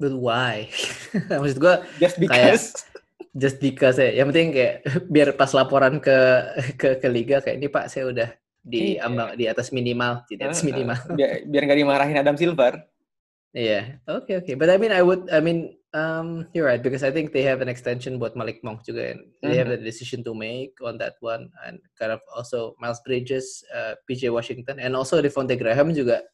But 0.00 0.16
why? 0.16 0.72
Maksud 1.30 1.60
gue 1.60 1.74
Just 1.98 2.16
because 2.16 2.64
just 3.42 3.56
because 3.58 3.96
ya. 3.96 4.10
Yang 4.10 4.26
penting 4.32 4.48
kayak 4.50 4.74
biar 5.12 5.28
pas 5.34 5.52
laporan 5.52 6.00
ke 6.00 6.16
ke 6.74 6.88
ke 6.98 7.08
liga 7.08 7.38
kayak 7.38 7.60
ini 7.60 7.68
Pak 7.68 7.86
saya 7.86 8.08
udah 8.08 8.28
di 8.58 8.96
Iya. 8.96 9.04
ambang 9.04 9.36
di 9.36 9.44
atas 9.44 9.68
minimal, 9.70 10.24
di 10.24 10.40
atas 10.40 10.64
minimal. 10.64 10.96
biar, 11.12 11.44
biar 11.44 11.62
nggak 11.68 11.78
dimarahin 11.78 12.16
Adam 12.16 12.32
Silver. 12.34 12.80
Iya. 13.52 14.00
Oke 14.08 14.34
oke. 14.34 14.56
But 14.56 14.66
I 14.66 14.80
mean 14.80 14.90
I 14.90 14.98
would 14.98 15.28
I 15.28 15.38
mean 15.38 15.76
um 15.94 16.50
you're 16.52 16.66
right 16.66 16.82
because 16.82 17.06
I 17.06 17.14
think 17.14 17.30
they 17.30 17.46
have 17.46 17.62
an 17.62 17.70
extension 17.70 18.18
buat 18.18 18.34
Malik 18.34 18.60
Monk 18.66 18.82
juga. 18.82 19.14
and 19.14 19.22
They 19.40 19.56
have 19.56 19.70
a 19.70 19.78
decision 19.78 20.26
to 20.26 20.34
make 20.34 20.74
on 20.82 20.98
that 20.98 21.14
one 21.22 21.48
and 21.64 21.78
kind 21.96 22.10
of 22.10 22.20
also 22.34 22.74
Miles 22.82 23.00
Bridges, 23.06 23.62
uh, 23.70 23.94
PJ 24.10 24.28
Washington 24.34 24.82
and 24.82 24.98
also 24.98 25.22
Devontae 25.22 25.56
Graham 25.56 25.94
juga 25.94 26.26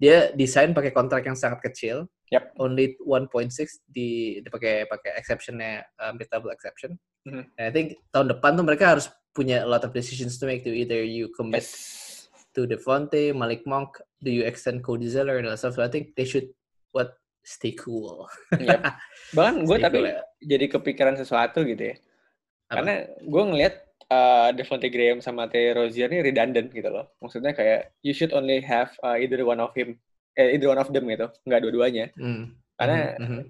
dia 0.00 0.32
desain 0.32 0.72
pakai 0.72 0.96
kontrak 0.96 1.28
yang 1.28 1.36
sangat 1.36 1.60
kecil. 1.60 2.08
Yep. 2.32 2.56
Only 2.56 2.96
1.6 3.04 3.84
di 3.90 4.40
dipakai 4.40 4.88
pakai 4.88 5.12
exceptionnya 5.20 5.84
um, 6.00 6.16
double 6.16 6.54
exception. 6.54 6.96
Mhm. 7.28 7.44
And 7.60 7.64
I 7.68 7.72
think 7.74 8.00
tahun 8.14 8.32
depan 8.32 8.56
tuh 8.56 8.64
mereka 8.64 8.96
harus 8.96 9.12
punya 9.36 9.60
a 9.60 9.68
lot 9.68 9.84
of 9.84 9.92
decisions 9.92 10.40
to 10.40 10.48
make 10.48 10.64
to 10.64 10.72
either 10.72 11.04
you 11.04 11.28
commit 11.36 11.60
Yes. 11.68 12.32
to 12.56 12.64
Devontae, 12.64 13.36
Malik 13.36 13.68
Monk, 13.68 14.00
do 14.24 14.32
you 14.32 14.48
extend 14.48 14.80
Cody 14.80 15.04
Zeller 15.06 15.36
and 15.36 15.44
all 15.46 15.52
that 15.52 15.60
stuff. 15.60 15.76
So 15.76 15.84
I 15.84 15.90
think 15.92 16.16
they 16.16 16.24
should 16.24 16.48
what 16.96 17.19
stay 17.42 17.72
cool. 17.76 18.28
Yep. 18.54 18.80
Bahkan 19.36 19.54
gue 19.64 19.76
tapi 19.80 19.98
cool 19.98 20.06
ya. 20.08 20.20
jadi 20.42 20.66
kepikiran 20.68 21.16
sesuatu 21.16 21.64
gitu 21.64 21.92
ya. 21.92 21.96
Apa? 21.96 22.72
Karena 22.80 22.94
gue 23.18 23.42
ngelihat 23.50 23.74
uh, 24.10 24.48
Devonte 24.54 24.88
Graham 24.92 25.18
sama 25.22 25.46
Terry 25.50 25.72
Rozier 25.74 26.10
ini 26.10 26.20
redundant 26.22 26.68
gitu 26.70 26.88
loh. 26.90 27.10
Maksudnya 27.22 27.54
kayak 27.56 27.94
you 28.04 28.12
should 28.12 28.30
only 28.34 28.60
have 28.62 28.92
uh, 29.02 29.16
either 29.16 29.42
one 29.42 29.58
of 29.58 29.72
him, 29.74 29.96
eh, 30.36 30.54
either 30.54 30.68
one 30.70 30.78
of 30.78 30.90
them 30.90 31.06
gitu, 31.08 31.26
nggak 31.46 31.60
dua-duanya. 31.66 32.10
Hmm. 32.18 32.54
Karena 32.80 33.12
Mhm, 33.20 33.28
mhm. 33.28 33.42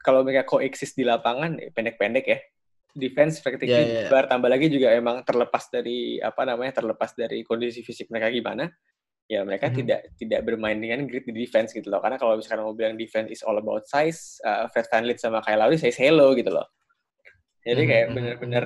kalau 0.00 0.24
mereka 0.24 0.48
coexist 0.48 0.96
di 0.96 1.04
lapangan, 1.04 1.60
ya 1.60 1.68
pendek-pendek 1.68 2.24
ya. 2.24 2.38
Defense 2.90 3.38
practically 3.38 3.70
Ya, 3.70 3.86
ya. 3.86 4.10
bubar, 4.10 4.26
tambah 4.26 4.50
lagi 4.50 4.66
juga 4.66 4.90
emang 4.90 5.22
terlepas 5.22 5.70
dari 5.70 6.18
apa 6.18 6.42
namanya 6.42 6.82
terlepas 6.82 7.14
dari 7.14 7.46
kondisi 7.46 7.86
fisik 7.86 8.10
mereka 8.10 8.32
gimana. 8.34 8.66
Ya 9.30 9.46
mereka 9.46 9.70
Mhm. 9.70 9.76
tidak 9.78 10.00
tidak 10.18 10.40
bermain 10.42 10.74
dengan 10.74 11.06
grit 11.06 11.22
di 11.22 11.30
defense 11.32 11.70
gitu 11.70 11.86
loh. 11.86 12.02
Karena 12.02 12.18
kalau 12.18 12.34
misalkan 12.34 12.66
mau 12.66 12.74
bilang 12.74 12.98
defense 12.98 13.30
is 13.30 13.46
all 13.46 13.54
about 13.54 13.86
size, 13.86 14.42
uh, 14.42 14.66
Fred 14.66 14.90
VanVleet 14.90 15.22
sama 15.22 15.38
Kyle 15.38 15.54
Lowry 15.54 15.78
say 15.78 15.94
hello 15.94 16.34
gitu 16.34 16.50
loh. 16.50 16.66
Jadi 17.62 17.78
Mhm, 17.78 17.88
kayak 17.88 18.06
mhm, 18.06 18.14
bener-bener 18.18 18.64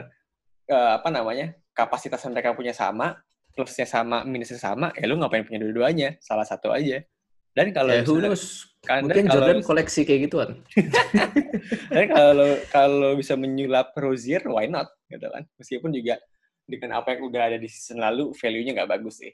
eh, 0.65 0.91
apa 0.97 1.13
namanya 1.13 1.53
kapasitas 1.77 2.25
yang 2.25 2.33
mereka 2.33 2.57
punya 2.57 2.73
sama, 2.73 3.21
plusnya 3.53 3.85
sama, 3.85 4.25
minusnya 4.25 4.57
sama, 4.57 4.89
ya 4.97 5.05
lu 5.05 5.21
ngapain 5.21 5.45
punya 5.45 5.61
dua-duanya? 5.61 6.17
Salah 6.19 6.49
satu 6.49 6.73
aja. 6.73 7.05
Dan 7.53 7.69
kalau 7.71 7.93
Ya, 7.93 8.01
knows? 8.01 8.73
kan- 8.81 9.05
Mungkin 9.05 9.29
kalau 9.29 9.45
Jordan 9.45 9.61
koleksi 9.61 10.01
kayak 10.03 10.21
gituan. 10.27 10.51
dan 11.93 12.07
kalau 12.09 12.51
kalau 12.69 13.11
bisa 13.15 13.37
menyulap 13.37 13.93
Rozier, 13.95 14.41
why 14.49 14.65
not? 14.65 14.89
Gitu 15.07 15.29
kan. 15.29 15.45
Meskipun 15.61 15.93
juga 15.93 16.17
dengan 16.65 16.97
apa 16.99 17.13
yang 17.13 17.29
udah 17.29 17.43
ada 17.53 17.59
di 17.61 17.69
season 17.69 18.01
lalu, 18.01 18.33
value-nya 18.33 18.81
nggak 18.81 18.91
bagus 18.91 19.21
sih. 19.21 19.33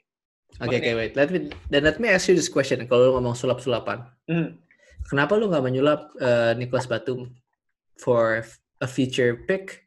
Oke, 0.59 0.67
Cuman 0.67 0.81
oke, 0.81 0.89
ya- 0.91 0.97
wait. 0.97 1.13
Let 1.15 1.29
me, 1.29 1.39
then 1.69 1.83
let 1.83 1.97
me 1.97 2.07
ask 2.07 2.27
you 2.27 2.35
this 2.35 2.47
question. 2.47 2.83
Kalau 2.85 3.07
lu 3.07 3.11
ngomong 3.15 3.33
sulap-sulapan, 3.33 4.03
Hmm. 4.27 4.59
kenapa 5.07 5.33
lu 5.35 5.47
nggak 5.47 5.63
menyulap 5.63 6.11
uh, 6.17 6.51
Nicholas 6.53 6.85
Batum 6.85 7.31
for 7.95 8.43
a 8.77 8.87
future 8.87 9.37
pick 9.45 9.85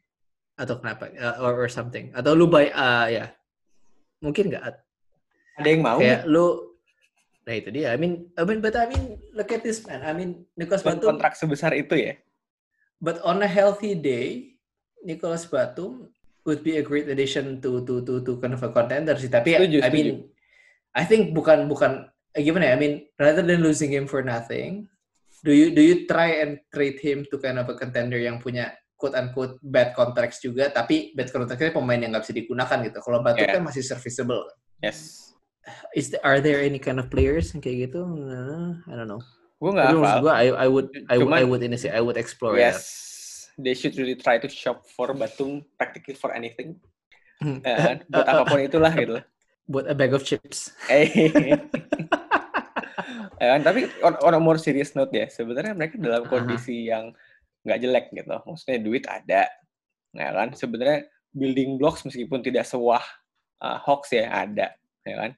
atau 0.55 0.79
kenapa 0.79 1.11
Uh, 1.11 1.35
or, 1.43 1.67
or 1.67 1.67
something 1.67 2.15
atau 2.15 2.31
lu 2.31 2.47
buy 2.47 2.71
uh, 2.71 3.07
ya 3.07 3.25
mungkin 4.19 4.47
nggak 4.47 4.63
Ada 5.55 5.67
yang 5.67 5.81
mau 5.83 5.99
kayak 5.99 6.23
lu 6.23 6.71
nah 7.43 7.53
itu 7.53 7.69
dia 7.69 7.91
I 7.91 7.99
mean 7.99 8.31
I 8.35 8.47
mean 8.47 8.63
but 8.63 8.71
I 8.73 8.87
mean 8.87 9.19
look 9.35 9.51
at 9.51 9.61
this 9.61 9.83
man 9.83 9.99
I 9.99 10.15
mean 10.15 10.47
Nicholas? 10.55 10.79
Batum 10.79 11.19
kontrak 11.19 11.35
sebesar 11.35 11.75
itu 11.75 11.91
ya? 11.93 12.15
but 12.99 13.19
on 13.21 13.43
a 13.43 13.49
healthy 13.51 13.99
day 13.99 14.55
Nicholas 15.03 15.43
Batum 15.43 16.07
would 16.43 16.63
be 16.63 16.79
a 16.79 16.83
great 16.83 17.11
addition 17.11 17.59
to 17.59 17.83
to 17.83 17.99
to 18.03 18.23
to 18.23 18.39
kind 18.39 18.55
of 18.55 18.63
a 18.63 18.71
contender 18.71 19.15
sih 19.15 19.27
tapi 19.27 19.59
Setuju, 19.59 19.83
I 19.83 19.89
mean 19.91 20.07
I 20.95 21.03
think 21.03 21.35
bukan 21.35 21.67
bukan 21.67 22.07
eh, 22.31 22.41
gimana 22.41 22.71
ya 22.71 22.73
I 22.73 22.79
mean 22.79 22.93
rather 23.15 23.43
than 23.43 23.59
losing 23.59 23.91
him 23.91 24.07
for 24.07 24.23
nothing 24.23 24.87
do 25.43 25.51
you 25.51 25.69
do 25.69 25.83
you 25.83 26.07
try 26.07 26.39
and 26.41 26.57
trade 26.71 26.97
him 26.97 27.27
to 27.29 27.37
kind 27.37 27.59
of 27.59 27.67
a 27.67 27.75
contender 27.75 28.15
yang 28.17 28.39
punya 28.39 28.71
quote 28.95 29.13
unquote 29.13 29.59
bad 29.59 29.91
contracts 29.91 30.39
juga 30.39 30.71
tapi 30.71 31.11
bad 31.13 31.27
contractsnya 31.29 31.75
pemain 31.75 31.99
yang 31.99 32.15
nggak 32.15 32.23
bisa 32.23 32.33
digunakan 32.33 32.77
gitu 32.81 32.97
kalau 33.03 33.19
Batum 33.19 33.43
Yeah. 33.43 33.59
kan 33.59 33.63
masih 33.63 33.83
serviceable 33.83 34.47
Yes. 34.79 35.31
is 35.93 36.09
the, 36.09 36.19
are 36.23 36.39
there 36.39 36.63
any 36.63 36.79
kind 36.79 36.97
of 36.97 37.11
players 37.11 37.51
yang 37.51 37.59
kayak 37.59 37.91
gitu 37.91 38.07
Nah, 38.07 38.79
I 38.87 38.93
don't 38.95 39.11
know 39.11 39.19
Gue 39.55 39.71
nggak 39.71 39.87
hafal. 39.91 40.19
gue 40.23 40.33
I, 40.33 40.45
I 40.51 40.67
would 40.67 40.87
I, 41.07 41.15
would- 41.19 41.31
I 41.35 41.43
Cuman- 41.43 41.49
would 41.51 41.61
ini 41.63 41.75
sih 41.75 41.91
I 41.91 41.99
would 41.99 42.15
explore 42.15 42.55
Yes. 42.55 42.79
that 42.79 43.03
They 43.55 43.71
should 43.71 43.95
really 43.95 44.19
try 44.19 44.35
to 44.35 44.51
shop 44.51 44.83
for 44.83 45.15
Batum 45.15 45.63
practically 45.79 46.11
for 46.11 46.35
anything. 46.35 46.75
Kan? 47.63 48.03
Buat 48.11 48.27
Uh, 48.27 48.27
uh, 48.27 48.35
apa 48.43 48.43
pun 48.51 48.59
itulah 48.59 48.91
gitu. 48.91 49.15
Buat 49.65 49.85
a 49.89 49.95
bag 49.97 50.13
of 50.13 50.21
chips 50.21 50.71
Eh. 50.93 51.09
kan? 53.35 53.61
Tapi 53.61 53.89
on, 54.01 54.13
on 54.21 54.33
a 54.37 54.41
more 54.41 54.57
serious 54.57 54.93
note 54.95 55.11
ya, 55.13 55.27
sebenarnya 55.27 55.75
mereka 55.75 55.99
dalam 55.99 56.25
kondisi 56.25 56.89
yang 56.89 57.11
nggak 57.65 57.79
jelek 57.81 58.05
gitu. 58.13 58.35
Maksudnya 58.45 58.79
duit 58.81 59.03
ada, 59.05 59.49
ya 60.13 60.29
kan? 60.31 60.53
Sebenarnya 60.53 61.05
building 61.35 61.77
blocks 61.77 62.05
meskipun 62.05 62.39
tidak 62.41 62.63
sewah 62.65 63.01
uh, 63.59 63.77
Hawks 63.83 64.13
ya 64.15 64.29
ada, 64.31 64.73
ya 65.03 65.15
kan? 65.19 65.31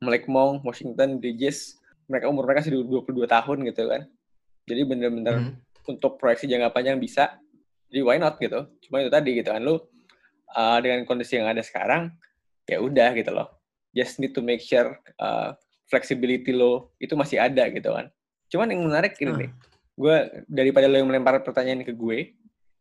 Malik 0.00 0.24
Monk, 0.30 0.64
Washington, 0.64 1.20
Bridges, 1.20 1.76
mereka 2.08 2.30
umur 2.30 2.48
mereka 2.48 2.64
sudah 2.64 2.80
22 3.04 3.26
tahun 3.28 3.58
gitu 3.68 3.82
kan. 3.86 4.02
Jadi 4.64 4.80
bener-bener 4.86 5.34
Hmm. 5.36 5.52
untuk 5.88 6.16
proyeksi 6.16 6.46
jangka 6.46 6.70
panjang 6.70 6.96
bisa. 6.96 7.36
Jadi 7.90 8.00
why 8.06 8.16
not 8.16 8.38
gitu. 8.38 8.70
Cuma 8.86 9.02
itu 9.02 9.10
tadi 9.10 9.34
gitu 9.34 9.50
kan 9.50 9.60
lu 9.60 9.74
uh, 10.54 10.78
dengan 10.78 11.02
kondisi 11.04 11.34
yang 11.36 11.50
ada 11.50 11.60
sekarang 11.60 12.14
ya 12.64 12.78
udah 12.78 13.10
gitu 13.18 13.34
loh. 13.34 13.59
Just 13.90 14.18
need 14.18 14.32
to 14.32 14.42
make 14.42 14.62
sure 14.62 14.94
uh, 15.18 15.54
flexibility 15.86 16.54
lo 16.54 16.94
itu 16.96 17.14
masih 17.14 17.42
ada 17.42 17.66
gitu 17.68 17.90
kan. 17.90 18.06
Cuman 18.46 18.70
yang 18.70 18.86
menarik 18.86 19.18
ini 19.18 19.32
nih. 19.36 19.50
Gue 19.94 20.16
daripada 20.46 20.86
lo 20.86 20.96
yang 20.96 21.10
melempar 21.10 21.42
pertanyaan 21.42 21.82
ke 21.82 21.92
gue, 21.92 22.18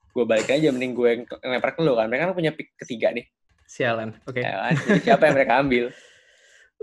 gue 0.10 0.24
balik 0.26 0.50
aja 0.50 0.70
mending 0.70 0.94
gue 0.94 1.10
yang 1.10 1.24
ke- 1.26 1.42
lempar 1.42 1.74
ke 1.74 1.82
lo 1.82 1.98
kan. 1.98 2.06
Mereka 2.08 2.30
kan 2.30 2.34
punya 2.34 2.54
pick 2.54 2.78
ketiga 2.78 3.10
nih, 3.10 3.26
sialan 3.66 4.14
oke 4.24 4.38
ya 4.38 4.70
kan. 4.70 4.74
Jadi 4.78 5.02
siapa 5.04 5.24
yang 5.26 5.36
mereka 5.36 5.54
ambil? 5.58 5.86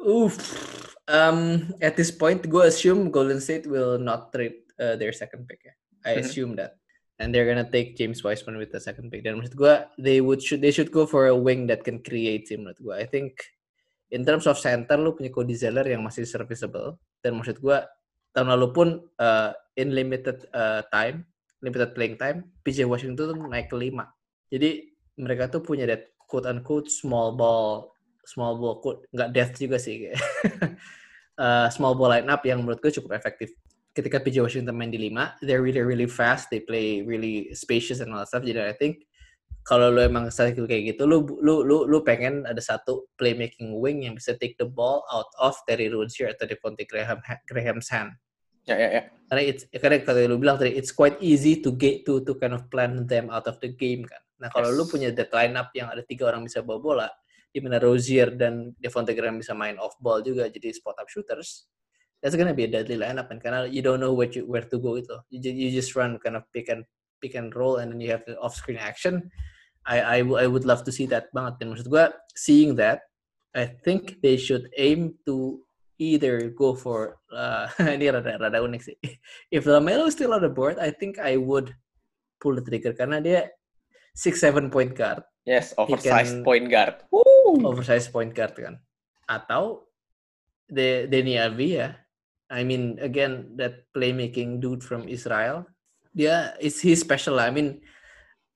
Oof. 0.04 0.34
Um, 1.06 1.70
at 1.80 1.94
this 1.94 2.10
point, 2.10 2.42
gue 2.44 2.62
assume 2.66 3.08
Golden 3.08 3.40
State 3.40 3.64
will 3.64 3.96
not 3.96 4.28
trade 4.28 4.66
uh, 4.76 4.98
their 4.98 5.14
second 5.14 5.46
pick. 5.46 5.62
Ya. 5.64 5.72
I 6.04 6.18
Mhm. 6.18 6.22
assume 6.22 6.52
that, 6.58 6.76
and 7.16 7.32
they're 7.32 7.48
gonna 7.48 7.64
take 7.64 7.96
James 7.96 8.20
Wiseman 8.20 8.58
with 8.58 8.70
the 8.70 8.82
second 8.82 9.08
pick. 9.08 9.24
Dan 9.24 9.38
maksud 9.40 9.56
gue, 9.56 9.74
they 9.96 10.18
would 10.20 10.42
should 10.42 10.60
they 10.60 10.70
should 10.70 10.90
go 10.90 11.06
for 11.06 11.26
a 11.26 11.34
wing 11.34 11.64
that 11.66 11.80
can 11.80 12.02
create 12.02 12.50
him. 12.50 12.66
Menurut 12.66 12.78
gue, 12.78 12.94
I 12.94 13.06
think 13.08 13.40
in 14.10 14.22
terms 14.22 14.46
of 14.46 14.60
center, 14.60 14.98
lu 14.98 15.14
punya 15.14 15.32
Cody 15.32 15.56
Zeller 15.58 15.86
yang 15.86 16.02
masih 16.02 16.26
serviceable. 16.26 16.98
Dan 17.22 17.38
maksud 17.38 17.58
gue, 17.58 17.78
tahun 18.30 18.48
lalu 18.54 18.68
pun 18.70 18.88
uh, 19.18 19.50
in 19.74 19.92
limited 19.92 20.46
uh, 20.54 20.84
time, 20.94 21.26
limited 21.64 21.96
playing 21.96 22.16
time, 22.20 22.46
PJ 22.62 22.86
Washington 22.86 23.34
tuh 23.34 23.38
naik 23.48 23.72
ke 23.72 23.76
lima. 23.76 24.06
Jadi 24.52 24.94
mereka 25.18 25.48
tuh 25.48 25.64
punya 25.64 25.88
that 25.88 26.12
quote 26.28 26.46
unquote 26.46 26.90
small 26.90 27.34
ball 27.34 27.96
small 28.26 28.58
ball 28.58 28.82
quote 28.82 29.06
nggak 29.14 29.30
death 29.32 29.52
juga 29.54 29.78
sih 29.78 30.10
uh, 31.38 31.70
small 31.74 31.94
ball 31.94 32.10
line 32.10 32.26
up 32.26 32.42
yang 32.42 32.60
menurut 32.60 32.82
gue 32.82 32.90
cukup 32.90 33.14
efektif 33.16 33.54
ketika 33.94 34.20
PJ 34.20 34.42
Washington 34.42 34.76
main 34.76 34.90
di 34.90 34.98
5 34.98 35.46
they're 35.46 35.62
really 35.62 35.80
really 35.80 36.10
fast 36.10 36.50
they 36.50 36.60
play 36.60 37.00
really 37.06 37.48
spacious 37.54 38.02
and 38.02 38.10
all 38.12 38.20
that 38.20 38.28
stuff 38.28 38.44
jadi 38.44 38.66
I 38.66 38.74
think 38.76 39.06
kalau 39.66 39.90
lu 39.90 39.98
emang 39.98 40.30
style 40.30 40.54
kayak 40.54 40.94
gitu 40.94 41.02
lu 41.10 41.26
lu 41.42 41.66
lu 41.66 41.84
lu 41.90 41.98
pengen 42.06 42.46
ada 42.46 42.62
satu 42.62 43.10
playmaking 43.18 43.74
wing 43.82 44.06
yang 44.06 44.14
bisa 44.14 44.38
take 44.38 44.54
the 44.62 44.64
ball 44.64 45.02
out 45.10 45.26
of 45.42 45.58
Terry 45.66 45.90
Rozier 45.90 46.30
atau 46.30 46.46
Devontae 46.46 46.86
Graham 46.86 47.18
Graham's 47.50 47.90
hand 47.90 48.14
Ya 48.66 48.74
ya 48.74 48.88
ya. 48.98 49.02
karena 49.30 49.42
it's 49.46 49.62
karena 49.70 50.02
kalau 50.02 50.26
lu 50.26 50.38
bilang 50.42 50.58
tadi 50.58 50.74
it's 50.74 50.90
quite 50.90 51.14
easy 51.22 51.62
to 51.62 51.70
get 51.74 52.02
to 52.06 52.22
to 52.26 52.34
kind 52.38 52.50
of 52.54 52.66
plan 52.66 53.06
them 53.06 53.30
out 53.30 53.46
of 53.46 53.58
the 53.62 53.70
game 53.70 54.02
kan. 54.02 54.18
Nah 54.42 54.50
kalau 54.50 54.74
lu 54.74 54.82
Yes. 54.82 54.90
punya 54.90 55.08
that 55.14 55.30
lineup 55.30 55.70
yang 55.74 55.86
ada 55.86 56.02
tiga 56.02 56.30
orang 56.34 56.42
bisa 56.46 56.66
bawa 56.66 56.78
bola, 56.82 57.08
di 57.54 57.62
mana 57.62 57.78
Rozier 57.78 58.34
dan 58.34 58.74
Devontae 58.82 59.14
Graham 59.14 59.38
bisa 59.38 59.54
main 59.54 59.78
off 59.78 59.94
ball 60.02 60.18
juga 60.18 60.50
jadi 60.50 60.74
spot 60.74 60.98
up 60.98 61.06
shooters, 61.06 61.70
that's 62.18 62.34
gonna 62.34 62.50
be 62.54 62.66
a 62.66 62.70
deadly 62.70 62.98
lineup 62.98 63.30
kan 63.30 63.38
karena 63.38 63.70
you 63.70 63.86
don't 63.86 64.02
know 64.02 64.10
where 64.10 64.26
you, 64.34 64.42
where 64.50 64.66
to 64.66 64.82
go 64.82 64.98
itu. 64.98 65.14
You, 65.30 65.46
you 65.46 65.70
just 65.70 65.94
run 65.94 66.18
kind 66.18 66.34
of 66.34 66.42
pick 66.50 66.66
and 66.66 66.82
pick 67.22 67.38
and 67.38 67.54
roll 67.54 67.78
and 67.78 67.94
then 67.94 68.02
you 68.02 68.10
have 68.10 68.26
the 68.26 68.34
off 68.42 68.58
screen 68.58 68.82
action. 68.82 69.30
I 69.86 70.18
I, 70.18 70.18
I 70.20 70.46
would 70.50 70.66
love 70.66 70.82
to 70.84 70.92
see 70.92 71.06
that 71.14 71.30
banget 71.30 71.62
dan 71.62 71.70
maksud 71.72 71.86
gua 71.86 72.10
seeing 72.34 72.74
that 72.76 73.06
I 73.54 73.70
think 73.86 74.20
they 74.20 74.36
should 74.36 74.68
aim 74.76 75.14
to 75.24 75.62
either 75.96 76.52
go 76.52 76.76
for 76.76 77.16
uh, 77.32 77.70
ini 77.96 78.12
rada 78.12 78.36
rada 78.36 78.58
unik 78.60 78.82
sih. 78.84 78.96
If 79.48 79.64
Lamelo 79.64 80.10
is 80.10 80.18
still 80.18 80.36
on 80.36 80.44
the 80.44 80.52
board, 80.52 80.76
I 80.76 80.92
think 80.92 81.16
I 81.16 81.40
would 81.40 81.72
pull 82.36 82.52
the 82.52 82.60
trigger 82.66 82.92
karena 82.92 83.16
dia 83.22 83.48
six 84.12 84.42
seven 84.44 84.68
point 84.68 84.92
guard, 84.92 85.24
Yes, 85.48 85.72
oversized 85.80 86.42
can- 86.42 86.44
point 86.44 86.68
guard. 86.68 87.00
Woo! 87.08 87.64
oversized 87.64 88.12
point 88.12 88.36
guard 88.36 88.52
kan. 88.52 88.76
Atau 89.24 89.88
the 90.68 91.08
Denny 91.08 91.40
Avia. 91.40 91.96
I 92.52 92.62
mean 92.62 93.00
again 93.02 93.56
that 93.58 93.88
playmaking 93.96 94.60
dude 94.60 94.84
from 94.84 95.08
Israel. 95.08 95.64
Dia 96.12 96.54
is 96.60 96.76
he 96.78 96.92
special 96.94 97.40
lah. 97.40 97.48
I 97.48 97.52
mean 97.56 97.80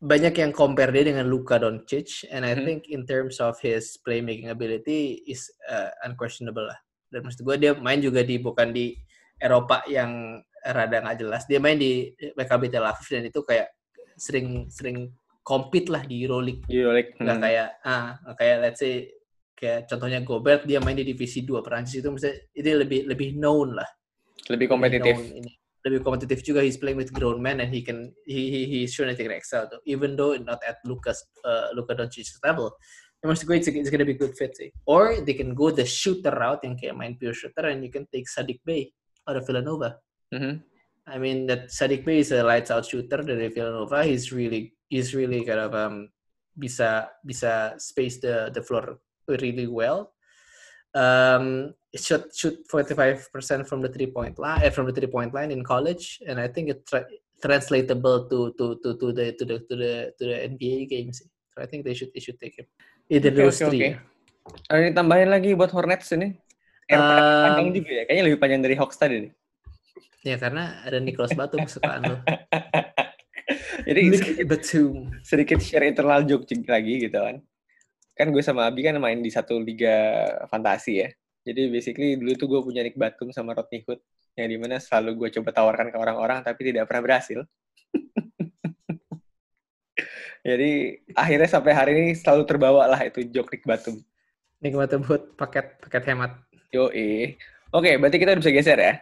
banyak 0.00 0.32
yang 0.32 0.50
compare 0.50 0.88
dia 0.90 1.04
dengan 1.12 1.28
Luka 1.28 1.60
Doncic 1.60 2.24
and 2.32 2.42
I 2.42 2.56
Mhm. 2.56 2.64
think 2.64 2.80
in 2.88 3.04
terms 3.04 3.36
of 3.36 3.60
his 3.60 4.00
playmaking 4.00 4.48
ability 4.48 5.20
is 5.28 5.44
uh, 5.68 5.92
unquestionable 6.02 6.64
lah. 6.64 6.80
Dan 7.12 7.22
maksud 7.22 7.44
gue 7.44 7.56
dia 7.56 7.72
main 7.76 8.00
juga 8.00 8.24
di 8.24 8.40
bukan 8.40 8.72
di 8.72 8.96
Eropa 9.36 9.84
yang 9.86 10.40
rada 10.62 11.04
nggak 11.04 11.18
jelas. 11.20 11.44
Dia 11.44 11.60
main 11.60 11.76
di 11.76 12.08
PKB 12.16 12.72
Tel 12.72 12.84
Aviv 12.84 13.08
dan 13.08 13.24
itu 13.24 13.40
kayak 13.44 13.68
sering 14.16 14.68
sering 14.72 15.12
compete 15.40 15.88
lah 15.88 16.04
di 16.04 16.20
Euroleague 16.20 16.64
Euroleague. 16.68 17.16
nggak 17.16 17.36
Hmm. 17.36 17.44
kayak 17.44 17.68
ah 17.82 18.04
nggak 18.20 18.36
kayak 18.36 18.56
let's 18.60 18.80
say 18.80 18.94
kayak 19.52 19.84
contohnya 19.84 20.20
Gobert 20.20 20.64
dia 20.64 20.80
main 20.80 20.96
di 20.96 21.04
divisi 21.04 21.44
2 21.44 21.60
Perancis 21.60 22.00
itu 22.00 22.08
mesti 22.08 22.28
ini 22.56 22.70
lebih 22.72 23.00
lebih 23.04 23.36
known 23.36 23.76
lah 23.76 23.88
lebih 24.48 24.64
lebih 24.64 24.68
kompetitif. 24.68 25.12
known 25.16 25.28
ini. 25.36 25.52
Lebih 25.86 26.04
kompetitif 26.04 26.44
juga 26.44 26.60
he's 26.60 26.76
playing 26.76 27.00
with 27.00 27.08
grown 27.14 27.40
men 27.40 27.60
and 27.64 27.72
he 27.72 27.80
can 27.80 28.12
he 28.28 28.52
he 28.52 28.60
he's 28.68 28.92
shown 28.92 29.08
that 29.08 29.16
he 29.16 29.24
can 29.24 29.32
excel 29.32 29.64
though. 29.68 29.80
even 29.88 30.12
though 30.16 30.36
not 30.36 30.60
at 30.68 30.76
Lucas 30.84 31.24
uh, 31.44 31.72
Luka 31.72 31.96
Doncic 31.96 32.28
level 32.44 32.72
maksud 33.24 33.44
gue 33.48 33.56
it's, 33.60 33.68
it's 33.68 33.92
gonna 33.92 34.04
be 34.04 34.16
good 34.16 34.32
fit 34.36 34.52
sih 34.56 34.72
or 34.88 35.20
they 35.24 35.36
can 35.36 35.52
go 35.52 35.68
the 35.68 35.84
shooter 35.84 36.32
route 36.32 36.64
yang 36.64 36.76
kayak 36.76 36.96
main 36.96 37.16
pure 37.20 37.36
shooter 37.36 37.68
and 37.68 37.84
you 37.84 37.92
can 37.92 38.08
take 38.12 38.24
Sadik 38.28 38.60
Bay 38.64 38.92
out 39.28 39.36
of 39.36 39.44
Villanova 39.44 40.00
Mhm. 40.30 40.62
I 41.10 41.18
mean 41.18 41.46
that 41.50 41.70
Sadik 41.74 42.06
Bay 42.06 42.22
is 42.22 42.30
a 42.30 42.42
lights 42.46 42.70
out 42.70 42.86
shooter 42.86 43.18
dari 43.22 43.50
Villanova. 43.50 44.06
He's 44.06 44.30
really 44.30 44.78
he's 44.86 45.10
really 45.14 45.42
kind 45.42 45.58
of 45.58 45.74
um 45.74 46.06
bisa 46.54 47.10
bisa 47.26 47.74
space 47.82 48.22
the 48.22 48.54
the 48.54 48.62
floor 48.62 49.02
really 49.26 49.66
well. 49.66 50.14
Um, 50.90 51.74
it 51.94 52.02
shoot 52.02 52.26
shoot 52.34 52.58
45% 52.66 53.66
from 53.66 53.82
the 53.82 53.90
three 53.90 54.10
point 54.10 54.38
line 54.38 54.62
eh, 54.62 54.70
from 54.70 54.86
the 54.86 54.94
three 54.94 55.10
point 55.10 55.34
line 55.34 55.50
in 55.50 55.62
college, 55.62 56.18
and 56.26 56.38
I 56.38 56.46
think 56.50 56.70
it 56.70 56.86
tra 56.86 57.06
translatable 57.38 58.26
to 58.30 58.52
to 58.58 58.78
to 58.82 58.88
to 58.98 59.06
the 59.14 59.26
to 59.38 59.44
the 59.46 59.56
to 59.70 59.74
the 59.74 59.92
to 60.18 60.22
the 60.26 60.36
NBA 60.50 60.90
games. 60.90 61.22
So 61.54 61.62
I 61.62 61.66
think 61.66 61.86
they 61.86 61.94
should 61.94 62.10
they 62.14 62.22
should 62.22 62.38
take 62.42 62.58
him. 62.58 62.66
Either 63.10 63.30
Oke, 63.30 63.38
those 63.38 63.58
oke, 63.62 63.70
three. 63.74 63.94
Ada 64.70 64.94
tambahin 64.94 65.30
lagi 65.30 65.54
buat 65.54 65.70
Hornets 65.70 66.10
ini. 66.14 66.34
Eh, 66.90 66.98
Um, 66.98 67.06
panjang 67.46 67.70
juga 67.70 67.90
ya. 67.90 68.02
Kayaknya 68.02 68.24
lebih 68.26 68.40
panjang 68.42 68.60
dari 68.66 68.74
Hawks 68.74 68.98
tadi 68.98 69.14
nih. 69.22 69.32
Ya 70.26 70.36
karena 70.36 70.82
ada 70.82 70.98
Nicholas 70.98 71.32
Batum 71.32 71.64
kesukaan 71.64 72.02
lo. 72.02 72.16
Jadi 73.88 74.00
sedikit, 74.14 74.46
Batum. 74.46 74.94
sedikit 75.22 75.58
share 75.62 75.86
internal 75.86 76.26
joke 76.26 76.44
lagi 76.66 77.08
gitu 77.08 77.18
kan. 77.18 77.36
Kan 78.16 78.30
gue 78.34 78.42
sama 78.44 78.68
Abi 78.68 78.84
kan 78.84 78.96
main 79.00 79.18
di 79.20 79.30
satu 79.32 79.58
liga 79.60 80.26
fantasi 80.50 80.92
ya. 81.06 81.08
Jadi 81.46 81.72
basically 81.72 82.20
dulu 82.20 82.32
tuh 82.36 82.46
gue 82.48 82.60
punya 82.60 82.84
Nick 82.84 83.00
Batum 83.00 83.32
sama 83.32 83.56
Rodney 83.56 83.80
Hood 83.86 84.00
yang 84.36 84.48
di 84.48 84.56
mana 84.60 84.76
selalu 84.78 85.26
gue 85.26 85.28
coba 85.40 85.50
tawarkan 85.56 85.88
ke 85.90 85.96
orang-orang 85.96 86.44
tapi 86.44 86.70
tidak 86.70 86.86
pernah 86.86 87.02
berhasil. 87.02 87.40
Jadi 90.48 91.00
akhirnya 91.12 91.48
sampai 91.48 91.72
hari 91.76 91.92
ini 91.96 92.12
selalu 92.16 92.48
terbawa 92.48 92.88
lah 92.88 93.00
itu 93.04 93.24
joke 93.28 93.52
Nick 93.52 93.64
Batum. 93.64 94.00
Nick 94.60 94.76
Batum 94.76 95.00
buat 95.04 95.36
paket 95.36 95.80
paket 95.80 96.02
hemat. 96.12 96.36
Yo 96.70 96.92
Oke, 97.70 97.98
berarti 98.02 98.18
kita 98.18 98.34
udah 98.34 98.42
bisa 98.42 98.52
geser 98.54 98.78
ya. 98.78 98.94